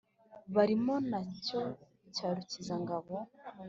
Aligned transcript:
Barimo 0.55 0.93
na 1.09 1.19
Cyoya 1.45 1.71
cya 2.15 2.27
Rukiza 2.35 2.75
ngabo 2.83 3.15